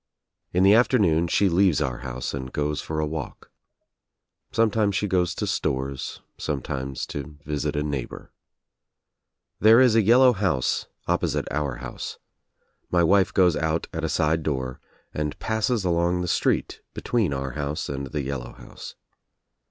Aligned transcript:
In 0.51 0.63
the 0.63 0.73
afternoon 0.73 1.27
she 1.27 1.47
leaves 1.47 1.79
our 1.79 1.99
house 1.99 2.33
and 2.33 2.51
goes 2.51 2.81
for 2.81 2.99
a 2.99 3.05
walk. 3.05 3.51
Sometimes 4.51 4.95
she 4.95 5.07
goes 5.07 5.35
to 5.35 5.45
stores, 5.45 6.21
sometimes 6.39 7.05
to 7.05 7.37
visit 7.45 7.75
a 7.75 7.83
neighbor. 7.83 8.33
There 9.59 9.79
is 9.79 9.93
a 9.95 10.01
yellow 10.01 10.33
house 10.33 10.87
opposite 11.07 11.47
our 11.51 11.75
house. 11.75 12.17
My 12.89 13.03
wife 13.03 13.31
goes 13.31 13.55
out 13.55 13.85
at 13.93 14.03
a 14.03 14.09
side 14.09 14.41
door 14.41 14.81
and 15.13 15.37
passes 15.37 15.85
along 15.85 16.21
the 16.21 16.27
street 16.27 16.81
between 16.95 17.31
our 17.31 17.51
house 17.51 17.87
and 17.87 18.07
the 18.07 18.23
yellow 18.23 18.53
house. 18.53 18.95